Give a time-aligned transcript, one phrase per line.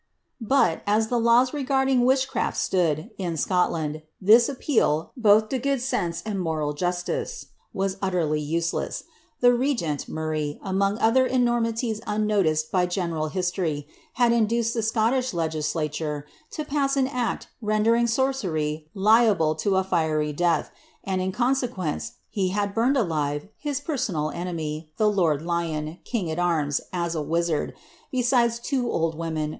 [0.41, 6.23] 'But, as the laws regarding witchcraft stood, in Scotland, (his appeal, both lo good sense
[6.25, 9.03] and mural justice, was utterly useless.
[9.41, 10.09] The re^rn'.
[10.09, 16.25] Murray, among oilier enormities unnoticed by general hislor\, had in duccil the Scottish legislature
[16.57, 20.71] lo pass an act rendering sorcery liabli' 1' a fiery death,
[21.03, 26.31] and, in consequence, he had burnt alive his personal ene my, the lord Lion, king
[26.31, 27.75] at arms, as a wizard,
[28.11, 29.49] besides l\t o old nomen.